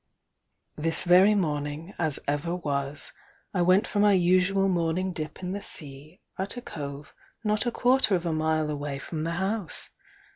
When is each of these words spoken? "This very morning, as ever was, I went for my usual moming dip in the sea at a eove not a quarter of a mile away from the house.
"This 0.77 1.03
very 1.03 1.35
morning, 1.35 1.93
as 1.99 2.19
ever 2.27 2.55
was, 2.55 3.13
I 3.53 3.61
went 3.61 3.85
for 3.85 3.99
my 3.99 4.13
usual 4.13 4.67
moming 4.67 5.13
dip 5.13 5.43
in 5.43 5.51
the 5.51 5.61
sea 5.61 6.21
at 6.39 6.57
a 6.57 6.61
eove 6.63 7.13
not 7.43 7.67
a 7.67 7.71
quarter 7.71 8.15
of 8.15 8.25
a 8.25 8.33
mile 8.33 8.71
away 8.71 8.97
from 8.97 9.25
the 9.25 9.33
house. 9.37 9.91